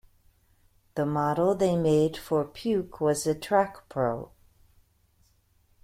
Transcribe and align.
The 0.95 1.05
model 1.05 1.53
they 1.53 1.75
made 1.75 2.17
for 2.17 2.43
Puch 2.43 2.99
was 2.99 3.25
the 3.25 3.35
Trak 3.35 3.81
Pro. 3.87 4.31